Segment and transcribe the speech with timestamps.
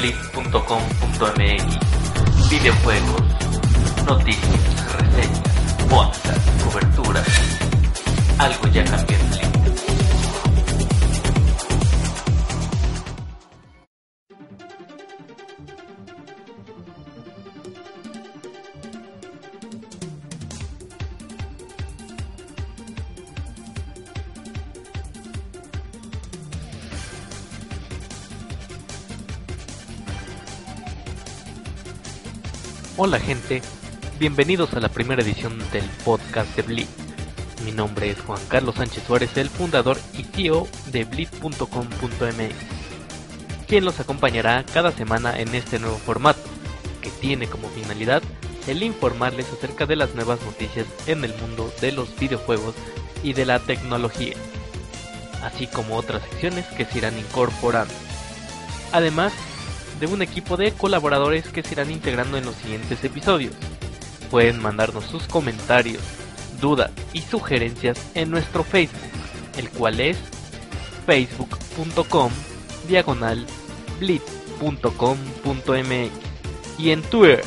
[0.00, 1.64] blitz.com.mx
[2.48, 3.22] Videojuegos,
[4.06, 5.40] noticias, reseñas,
[5.88, 7.26] podcast, coberturas.
[8.38, 9.29] Algo ya cambió
[33.02, 33.62] Hola gente,
[34.18, 36.90] bienvenidos a la primera edición del podcast de Blitz.
[37.64, 42.54] Mi nombre es Juan Carlos Sánchez Suárez, el fundador y CEO de Blitz.com.mx,
[43.66, 46.42] quien los acompañará cada semana en este nuevo formato,
[47.00, 48.22] que tiene como finalidad
[48.66, 52.74] el informarles acerca de las nuevas noticias en el mundo de los videojuegos
[53.22, 54.34] y de la tecnología,
[55.42, 57.94] así como otras secciones que se irán incorporando.
[58.92, 59.32] Además,
[60.00, 63.54] de un equipo de colaboradores que se irán integrando en los siguientes episodios.
[64.30, 66.02] Pueden mandarnos sus comentarios,
[66.60, 69.10] dudas y sugerencias en nuestro Facebook,
[69.56, 70.16] el cual es
[71.06, 72.32] facebook.com
[72.88, 73.46] diagonal
[73.98, 76.10] blitz.com.mx
[76.78, 77.44] y en Twitter,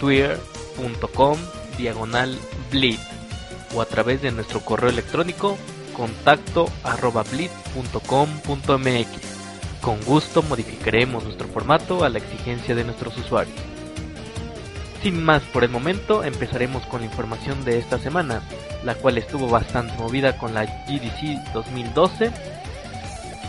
[0.00, 1.38] twitter.com
[1.78, 2.36] diagonal
[2.70, 3.00] blitz
[3.74, 5.56] o a través de nuestro correo electrónico
[5.94, 9.33] contacto arroba blitz.com.mx.
[9.84, 13.54] Con gusto modificaremos nuestro formato a la exigencia de nuestros usuarios.
[15.02, 18.40] Sin más por el momento, empezaremos con la información de esta semana,
[18.82, 22.30] la cual estuvo bastante movida con la GDC 2012.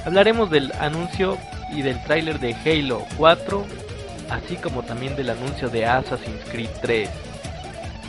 [0.06, 1.38] Hablaremos del anuncio
[1.72, 3.66] y del tráiler de Halo 4,
[4.30, 7.10] así como también del anuncio de Assassin's Creed 3,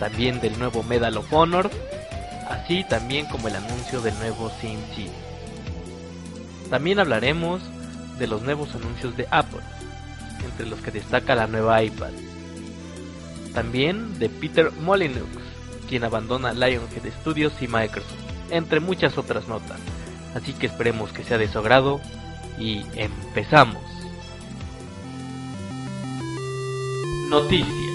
[0.01, 1.71] también del nuevo Medal of Honor,
[2.51, 5.13] así también como el anuncio del nuevo SimCity.
[6.71, 7.63] También hablaremos
[8.19, 9.61] de los nuevos anuncios de Apple,
[10.45, 12.13] entre los que destaca la nueva iPad.
[13.55, 15.27] También de Peter Molyneux,
[15.89, 18.13] quien abandona Lionhead Studios y Microsoft,
[18.51, 19.79] entre muchas otras notas.
[20.35, 22.01] Así que esperemos que sea de su agrado
[22.59, 23.83] y empezamos.
[27.31, 27.86] Noticias.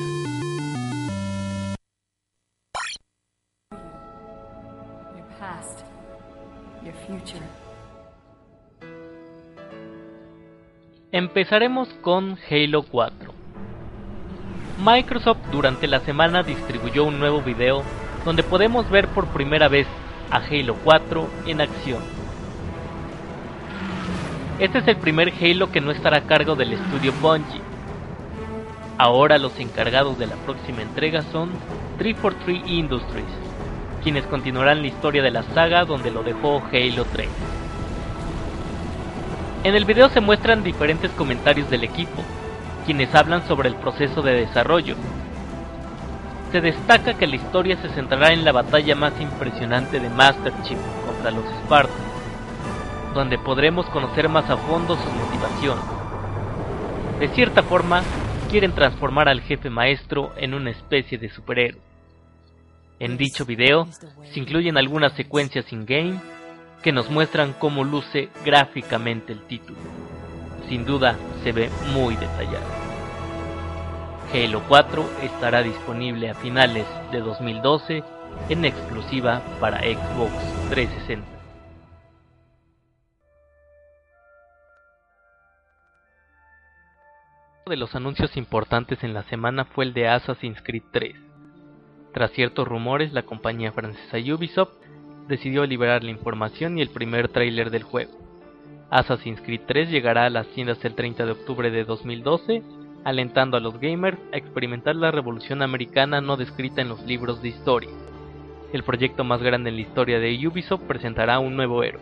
[11.14, 13.34] Empezaremos con Halo 4.
[14.82, 17.84] Microsoft durante la semana distribuyó un nuevo video
[18.24, 19.88] donde podemos ver por primera vez
[20.30, 22.02] a Halo 4 en acción.
[24.60, 27.60] Este es el primer Halo que no estará a cargo del estudio Bungie.
[28.98, 31.50] Ahora los encargados de la próxima entrega son
[31.98, 33.26] 343 Industries,
[34.02, 37.28] quienes continuarán la historia de la saga donde lo dejó Halo 3.
[39.64, 42.24] En el video se muestran diferentes comentarios del equipo,
[42.88, 44.96] quienes hablan sobre el proceso de desarrollo.
[46.52, 50.80] Se destaca que la historia se centrará en la batalla más impresionante de Master Chief
[51.06, 51.96] contra los Spartans,
[53.14, 55.78] donde podremos conocer más a fondo su motivación.
[57.20, 58.02] De cierta forma,
[58.50, 61.80] quieren transformar al jefe maestro en una especie de superhéroe.
[63.00, 66.20] En dicho video se incluyen algunas secuencias in-game
[66.82, 69.80] que nos muestran cómo luce gráficamente el título.
[70.68, 72.66] Sin duda se ve muy detallado.
[74.34, 78.04] Halo 4 estará disponible a finales de 2012
[78.50, 80.32] en exclusiva para Xbox
[80.70, 81.28] 360.
[87.66, 91.16] Uno de los anuncios importantes en la semana fue el de Assassin's Creed 3.
[92.14, 94.74] Tras ciertos rumores, la compañía francesa Ubisoft
[95.28, 98.12] decidió liberar la información y el primer tráiler del juego.
[98.90, 102.62] Assassin's Creed 3 llegará a las tiendas el 30 de octubre de 2012,
[103.06, 107.50] alentando a los gamers a experimentar la revolución americana no descrita en los libros de
[107.50, 107.90] historia.
[108.74, 112.02] El proyecto más grande en la historia de Ubisoft presentará un nuevo héroe.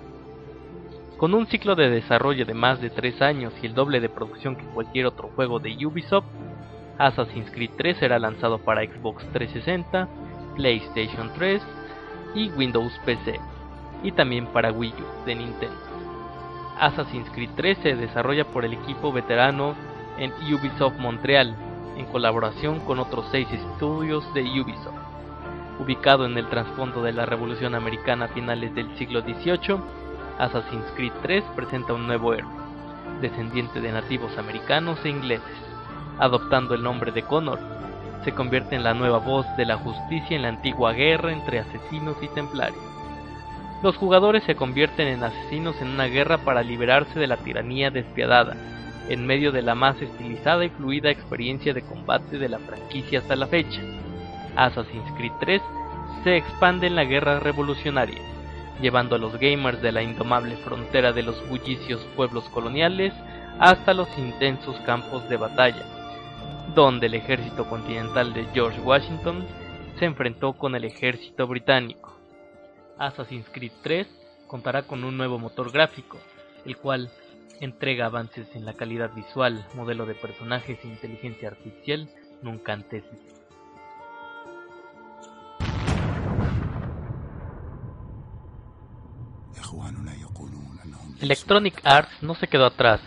[1.18, 4.56] Con un ciclo de desarrollo de más de 3 años y el doble de producción
[4.56, 6.26] que cualquier otro juego de Ubisoft,
[6.98, 10.08] Assassin's Creed 3 será lanzado para Xbox 360,
[10.56, 11.62] PlayStation 3
[12.36, 13.40] y Windows PC,
[14.04, 15.78] y también para Wii U de Nintendo.
[16.80, 19.76] Assassin's Creed 3 se desarrolla por el equipo veterano
[20.18, 21.56] en Ubisoft Montreal,
[21.98, 24.96] en colaboración con otros seis estudios de Ubisoft.
[25.80, 29.78] Ubicado en el trasfondo de la Revolución Americana a finales del siglo XVIII,
[30.38, 32.52] Assassin's Creed 3 presenta un nuevo héroe,
[33.22, 35.58] descendiente de nativos americanos e ingleses.
[36.18, 37.60] Adoptando el nombre de Connor,
[38.24, 42.18] se convierte en la nueva voz de la justicia en la antigua guerra entre asesinos
[42.22, 42.84] y templarios.
[43.82, 48.58] Los jugadores se convierten en asesinos en una guerra para liberarse de la tiranía despiadada,
[49.08, 53.36] en medio de la más estilizada y fluida experiencia de combate de la franquicia hasta
[53.36, 53.82] la fecha.
[54.56, 55.62] Assassin's Creed 3
[56.24, 58.20] se expande en la guerra revolucionaria,
[58.82, 63.14] llevando a los gamers de la indomable frontera de los bullicios pueblos coloniales
[63.60, 65.86] hasta los intensos campos de batalla,
[66.76, 69.46] donde el ejército continental de George Washington
[69.98, 72.16] se enfrentó con el ejército británico.
[72.98, 74.08] Assassin's Creed 3
[74.48, 76.18] contará con un nuevo motor gráfico,
[76.66, 77.10] el cual
[77.60, 82.10] entrega avances en la calidad visual, modelo de personajes e inteligencia artificial
[82.42, 83.04] nunca antes.
[91.22, 93.02] Electronic Arts no se quedó atrás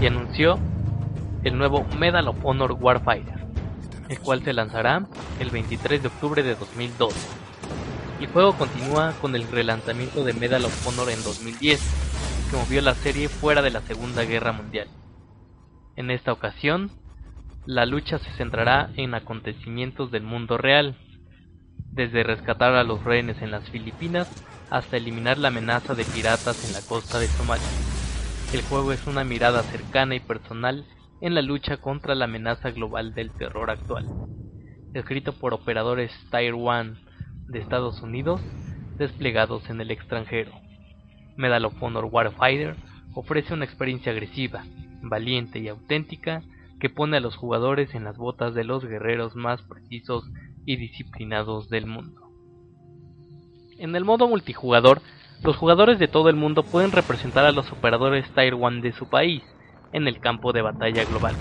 [0.00, 0.58] y anunció
[1.42, 3.46] el nuevo Medal of Honor Warfighter,
[4.08, 5.06] el cual se lanzará
[5.38, 7.16] el 23 de octubre de 2012.
[8.20, 11.80] El juego continúa con el relanzamiento de Medal of Honor en 2010,
[12.50, 14.88] que movió la serie fuera de la Segunda Guerra Mundial.
[15.96, 16.90] En esta ocasión,
[17.64, 20.96] la lucha se centrará en acontecimientos del mundo real,
[21.92, 24.30] desde rescatar a los rehenes en las Filipinas
[24.70, 27.66] hasta eliminar la amenaza de piratas en la costa de Somalia.
[28.52, 30.84] El juego es una mirada cercana y personal
[31.20, 34.06] en la lucha contra la amenaza global del terror actual.
[34.94, 36.94] Escrito por operadores Tier 1
[37.48, 38.40] de Estados Unidos
[38.98, 40.52] desplegados en el extranjero.
[41.36, 42.76] Medal of Honor Warfighter
[43.14, 44.64] ofrece una experiencia agresiva,
[45.02, 46.42] valiente y auténtica
[46.80, 50.24] que pone a los jugadores en las botas de los guerreros más precisos
[50.64, 52.30] y disciplinados del mundo.
[53.78, 55.00] En el modo multijugador,
[55.42, 59.08] los jugadores de todo el mundo pueden representar a los operadores Tier 1 de su
[59.08, 59.42] país
[59.92, 61.34] en el campo de batalla global.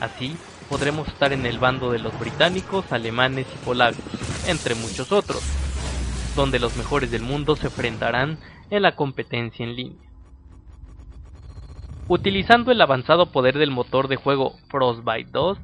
[0.00, 0.36] Así,
[0.68, 4.02] podremos estar en el bando de los británicos, alemanes y polacos,
[4.48, 5.42] entre muchos otros,
[6.34, 8.38] donde los mejores del mundo se enfrentarán
[8.70, 10.08] en la competencia en línea.
[12.08, 15.58] Utilizando el avanzado poder del motor de juego Frostbite 2,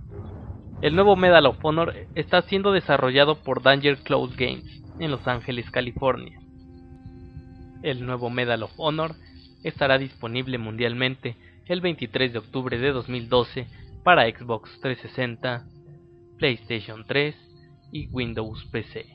[0.81, 5.71] el nuevo Medal of Honor está siendo desarrollado por Danger Close Games en Los Ángeles,
[5.71, 6.39] California.
[7.83, 9.17] El nuevo Medal of Honor
[9.65, 11.35] estará disponible mundialmente
[11.69, 13.67] el 23 de octubre de 2012
[14.03, 15.67] para Xbox 360,
[16.39, 17.37] PlayStation 3
[17.93, 19.07] y Windows PC.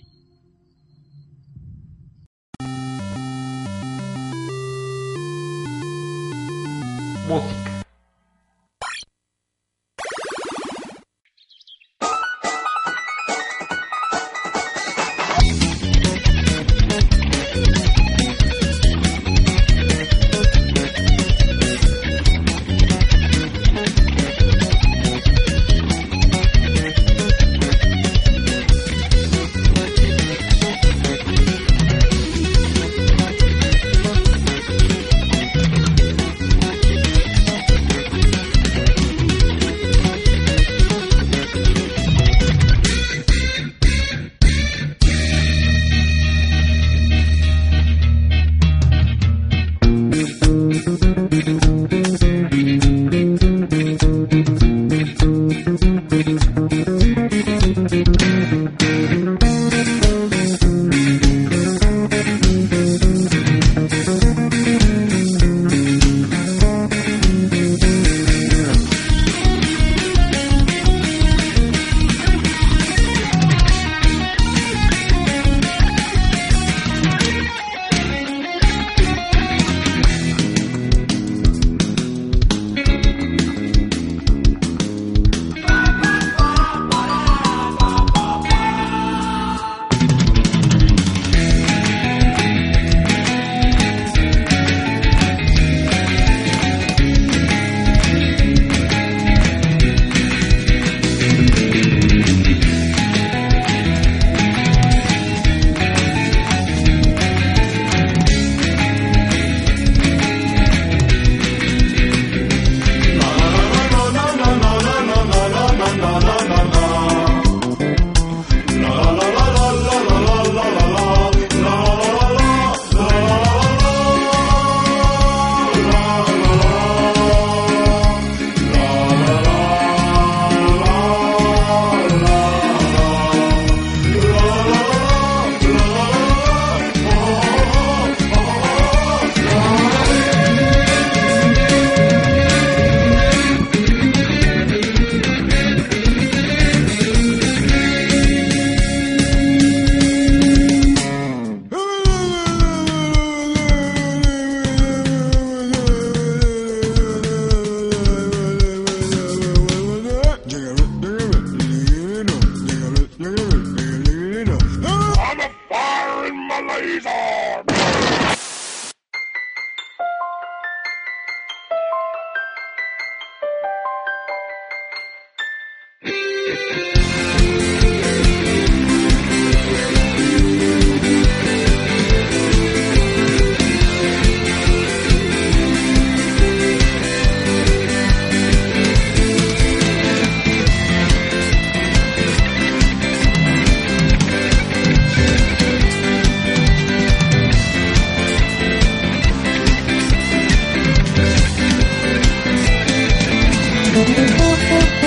[204.16, 205.03] you.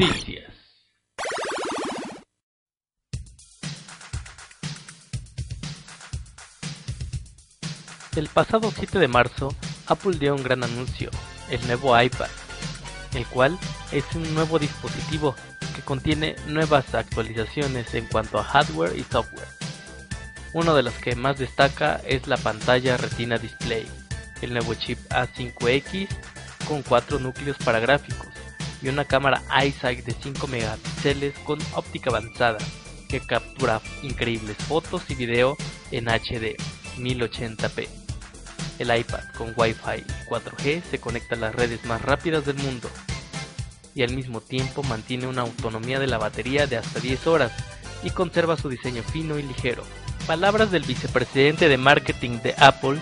[0.00, 0.50] Noticias.
[8.16, 9.54] El pasado 7 de marzo,
[9.88, 11.10] Apple dio un gran anuncio,
[11.50, 12.30] el nuevo iPad,
[13.14, 13.58] el cual
[13.92, 15.34] es un nuevo dispositivo
[15.76, 19.48] que contiene nuevas actualizaciones en cuanto a hardware y software.
[20.54, 23.86] Uno de los que más destaca es la pantalla Retina Display,
[24.40, 26.08] el nuevo chip A5X
[26.66, 28.30] con 4 núcleos para gráficos
[28.82, 32.58] y una cámara iSight de 5 megapíxeles con óptica avanzada
[33.08, 35.56] que captura increíbles fotos y video
[35.90, 36.56] en HD
[36.96, 37.88] 1080p.
[38.78, 42.88] El iPad con Wi-Fi 4G se conecta a las redes más rápidas del mundo
[43.94, 47.52] y al mismo tiempo mantiene una autonomía de la batería de hasta 10 horas
[48.02, 49.82] y conserva su diseño fino y ligero.
[50.26, 53.00] Palabras del vicepresidente de marketing de Apple,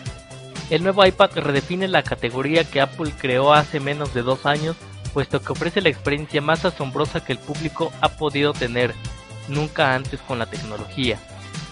[0.70, 4.76] el nuevo iPad redefine la categoría que Apple creó hace menos de dos años
[5.18, 8.94] puesto que ofrece la experiencia más asombrosa que el público ha podido tener
[9.48, 11.18] nunca antes con la tecnología.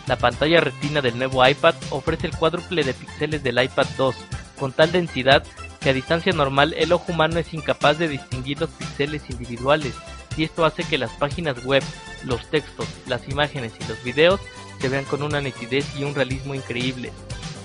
[0.09, 4.17] La pantalla retina del nuevo iPad ofrece el cuádruple de píxeles del iPad 2,
[4.59, 5.45] con tal densidad
[5.79, 9.95] que a distancia normal el ojo humano es incapaz de distinguir los píxeles individuales,
[10.37, 11.85] y esto hace que las páginas web,
[12.25, 14.41] los textos, las imágenes y los videos
[14.81, 17.13] se vean con una nitidez y un realismo increíble.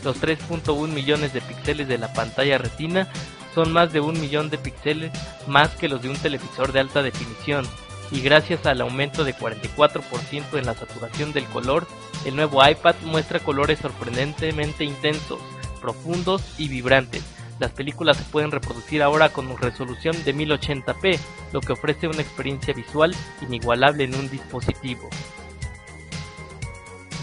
[0.03, 3.07] Los 3.1 millones de píxeles de la pantalla retina
[3.53, 5.11] son más de un millón de píxeles
[5.47, 7.65] más que los de un televisor de alta definición,
[8.11, 11.87] y gracias al aumento de 44% en la saturación del color,
[12.25, 15.39] el nuevo iPad muestra colores sorprendentemente intensos,
[15.79, 17.23] profundos y vibrantes.
[17.59, 21.19] Las películas se pueden reproducir ahora con resolución de 1080p,
[21.53, 25.09] lo que ofrece una experiencia visual inigualable en un dispositivo.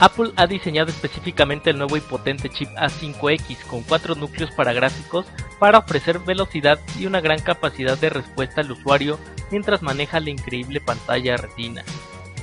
[0.01, 5.27] Apple ha diseñado específicamente el nuevo y potente chip A5X con cuatro núcleos para gráficos
[5.59, 9.19] para ofrecer velocidad y una gran capacidad de respuesta al usuario
[9.51, 11.85] mientras maneja la increíble pantalla retina.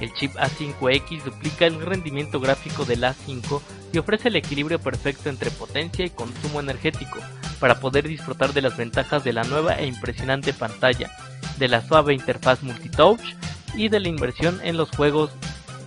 [0.02, 3.62] El chip A5X duplica el rendimiento gráfico del A5
[3.94, 7.20] y ofrece el equilibrio perfecto entre potencia y consumo energético
[7.60, 11.10] para poder disfrutar de las ventajas de la nueva e impresionante pantalla,
[11.58, 13.22] de la suave interfaz multitouch
[13.76, 15.32] y de la inversión en los juegos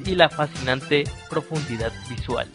[0.04, 2.48] y la fascinante profundidad visual,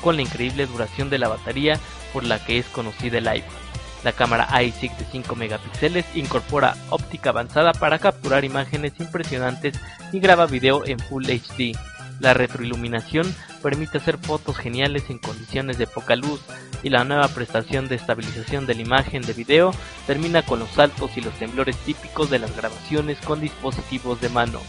[0.00, 1.78] con la increíble duración de la batería
[2.12, 3.57] por la que es conocida el iPhone.
[4.04, 9.74] La cámara iSight de 5 megapíxeles incorpora óptica avanzada para capturar imágenes impresionantes
[10.12, 11.76] y graba video en Full HD.
[12.20, 16.40] La retroiluminación permite hacer fotos geniales en condiciones de poca luz
[16.82, 19.72] y la nueva prestación de estabilización de la imagen de video
[20.06, 24.60] termina con los saltos y los temblores típicos de las grabaciones con dispositivos de mano.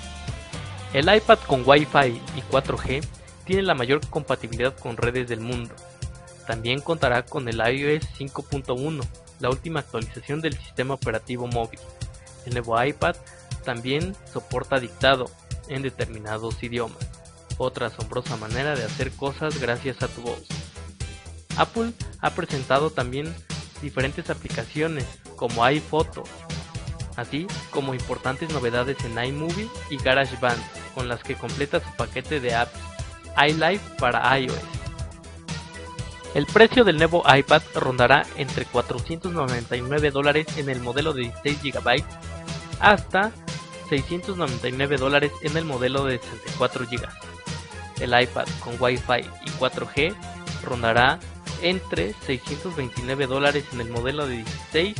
[0.93, 3.05] El iPad con Wi-Fi y 4G
[3.45, 5.73] tiene la mayor compatibilidad con redes del mundo.
[6.49, 9.05] También contará con el iOS 5.1,
[9.39, 11.79] la última actualización del sistema operativo móvil.
[12.47, 13.15] El nuevo iPad
[13.63, 15.29] también soporta dictado
[15.67, 17.07] en determinados idiomas,
[17.59, 20.41] otra asombrosa manera de hacer cosas gracias a tu voz.
[21.55, 23.31] Apple ha presentado también
[23.83, 26.23] diferentes aplicaciones como iPhoto,
[27.15, 30.63] así como importantes novedades en iMovie y GarageBand,
[30.95, 32.79] con las que completa su paquete de apps
[33.37, 34.78] iLife para iOS.
[36.35, 42.03] El precio del nuevo iPad rondará entre 499 dólares en el modelo de 16 GB
[42.79, 43.31] hasta
[43.89, 47.07] 699 dólares en el modelo de 64 GB.
[47.99, 50.15] El iPad con Wi-Fi y 4G
[50.63, 51.19] rondará
[51.61, 54.35] entre 629 dólares en el modelo de
[54.71, 54.95] 16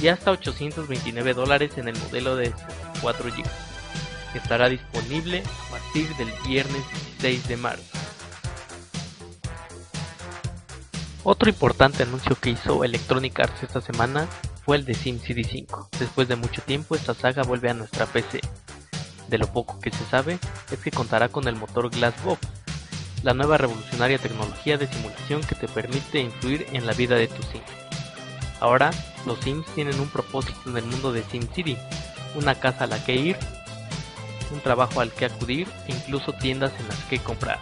[0.00, 2.54] y hasta 829 dólares en el modelo de
[3.02, 3.44] 4 GB.
[4.34, 6.82] Estará disponible a partir del viernes
[7.20, 7.97] 16 de marzo.
[11.30, 14.26] Otro importante anuncio que hizo Electronic Arts esta semana
[14.64, 15.90] fue el de SimCity 5.
[16.00, 18.40] Después de mucho tiempo, esta saga vuelve a nuestra PC.
[19.28, 20.38] De lo poco que se sabe
[20.70, 22.40] es que contará con el motor Glassbox,
[23.22, 27.42] la nueva revolucionaria tecnología de simulación que te permite influir en la vida de tu
[27.42, 27.60] sim.
[28.58, 28.90] Ahora,
[29.26, 31.76] los sims tienen un propósito en el mundo de SimCity,
[32.36, 33.36] una casa a la que ir,
[34.50, 37.58] un trabajo al que acudir e incluso tiendas en las que comprar.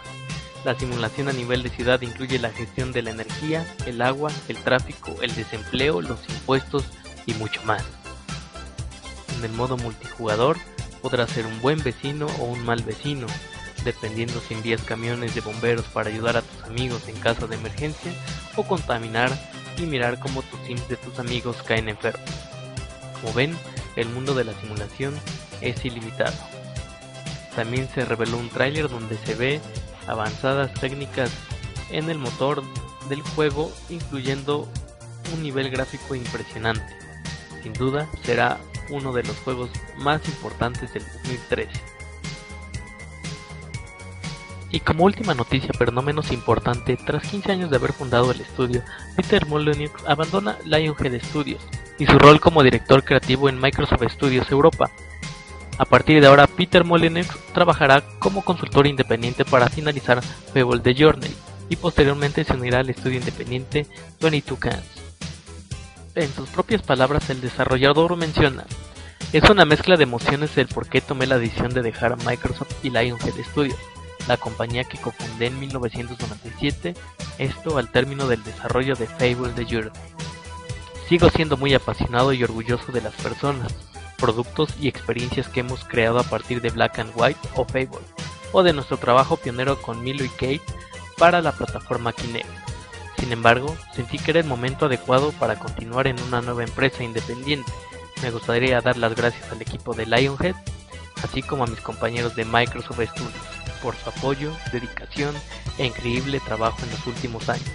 [0.67, 4.57] La simulación a nivel de ciudad incluye la gestión de la energía, el agua, el
[4.57, 6.83] tráfico, el desempleo, los impuestos
[7.25, 7.85] y mucho más.
[9.37, 10.57] En el modo multijugador
[11.01, 13.27] podrás ser un buen vecino o un mal vecino,
[13.85, 18.11] dependiendo si envías camiones de bomberos para ayudar a tus amigos en caso de emergencia
[18.57, 19.31] o contaminar
[19.77, 22.29] y mirar cómo tus sims de tus amigos caen enfermos.
[23.21, 23.57] Como ven,
[23.95, 25.17] el mundo de la simulación
[25.61, 26.35] es ilimitado.
[27.55, 29.61] También se reveló un tráiler donde se ve
[30.07, 31.31] avanzadas técnicas
[31.91, 32.63] en el motor
[33.09, 34.67] del juego, incluyendo
[35.33, 36.95] un nivel gráfico impresionante.
[37.63, 38.57] Sin duda, será
[38.89, 41.97] uno de los juegos más importantes del 2013.
[44.69, 48.41] Y como última noticia, pero no menos importante, tras 15 años de haber fundado el
[48.41, 48.83] estudio,
[49.15, 51.61] Peter Molyneux abandona Lionhead Studios
[51.97, 54.91] y su rol como director creativo en Microsoft Studios Europa,
[55.77, 61.33] a partir de ahora, Peter Molyneux trabajará como consultor independiente para finalizar Fable The Journey
[61.69, 63.85] y posteriormente se unirá al estudio independiente
[64.21, 64.83] 22 Cans.
[66.15, 68.65] En sus propias palabras, el desarrollador menciona:
[69.33, 72.73] Es una mezcla de emociones el por qué tomé la decisión de dejar a Microsoft
[72.83, 73.79] y Lionhead Studios,
[74.27, 76.95] la compañía que cofundé en 1997,
[77.37, 79.91] esto al término del desarrollo de Fable The Journey.
[81.07, 83.73] Sigo siendo muy apasionado y orgulloso de las personas,
[84.17, 88.05] productos y experiencias que hemos creado a partir de Black and White o Fable,
[88.51, 90.61] o de nuestro trabajo pionero con Milo y Kate
[91.17, 92.47] para la plataforma Kinect.
[93.17, 97.71] Sin embargo, sentí que era el momento adecuado para continuar en una nueva empresa independiente.
[98.21, 100.55] Me gustaría dar las gracias al equipo de Lionhead,
[101.23, 103.33] así como a mis compañeros de Microsoft Studios,
[103.81, 105.35] por su apoyo, dedicación
[105.77, 107.69] e increíble trabajo en los últimos años.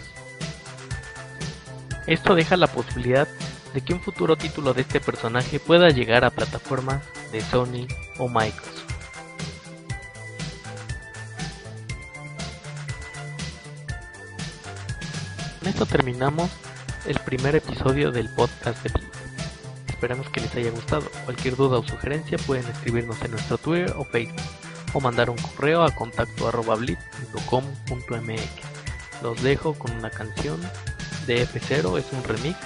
[2.07, 3.29] Esto deja la posibilidad
[3.75, 7.87] de que un futuro título de este personaje pueda llegar a plataformas de Sony
[8.19, 8.83] o Microsoft.
[15.59, 16.51] Con esto terminamos
[17.07, 19.13] el primer episodio del podcast de Blitz.
[19.89, 21.09] Esperamos que les haya gustado.
[21.25, 24.43] Cualquier duda o sugerencia pueden escribirnos en nuestro Twitter o Facebook
[24.93, 26.51] o mandar un correo a contacto
[29.23, 30.61] Los dejo con una canción
[31.27, 32.57] de F0, es un remix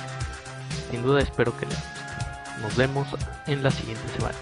[0.90, 1.66] sin duda espero que.
[2.62, 3.06] Nos vemos
[3.46, 4.36] en la siguiente semana.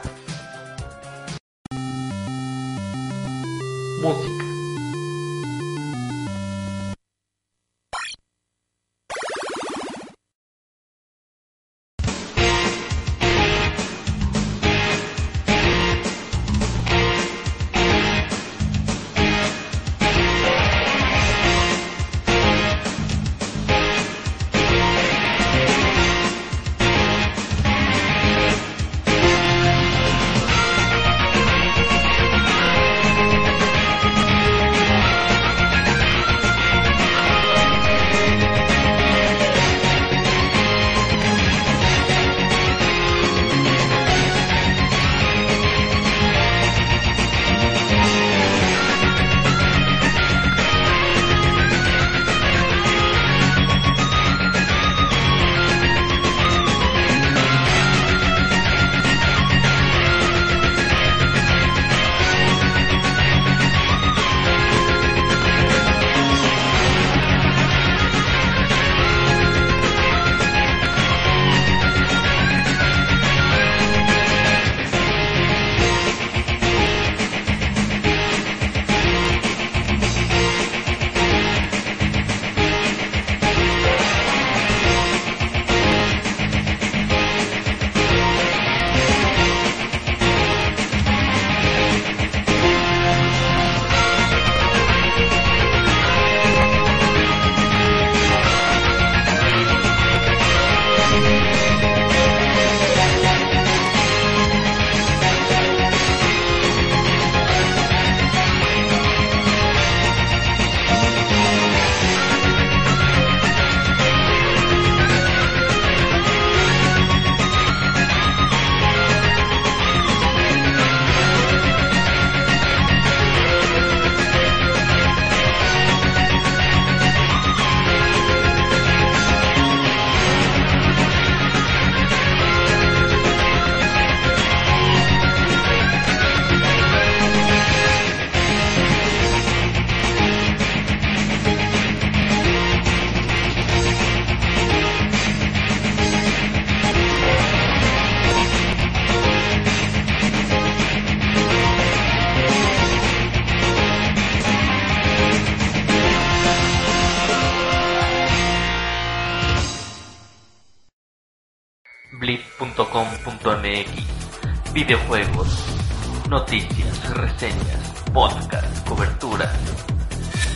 [163.74, 169.50] cbp.com.mx, videojuegos, noticias, reseñas, podcast, cobertura.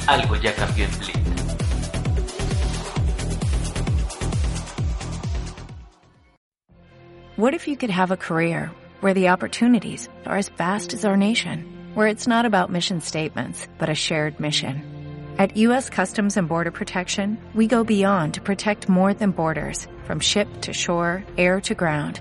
[0.07, 1.19] Algo ya cambió en Blitz.
[7.37, 11.17] What if you could have a career where the opportunities are as vast as our
[11.17, 14.83] nation, where it's not about mission statements, but a shared mission?
[15.39, 15.89] At U.S.
[15.89, 20.73] Customs and Border Protection, we go beyond to protect more than borders, from ship to
[20.73, 22.21] shore, air to ground,